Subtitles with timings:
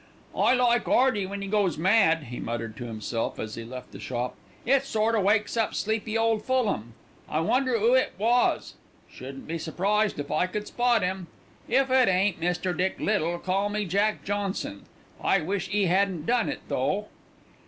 [0.35, 3.99] "I like 'Earty when 'e goes mad," he muttered to himself as he left the
[3.99, 4.33] shop.
[4.65, 6.95] "It sort o' wakes up sleepy old Fulham.
[7.29, 8.73] I wonder 'oo it was.
[9.11, 11.27] Shouldn't be surprised if I could spot 'im.
[11.69, 12.75] If it ain't Mr.
[12.75, 14.85] Dick Little call me Jack Johnson.
[15.23, 17.09] I wish 'e 'adn't done it, though."